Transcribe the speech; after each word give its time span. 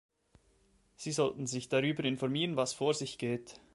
Sie 0.95 1.11
sollten 1.11 1.45
sich 1.45 1.69
darüber 1.69 2.03
informieren, 2.05 2.55
was 2.55 2.73
vor 2.73 2.95
sich 2.95 3.19
geht. 3.19 3.61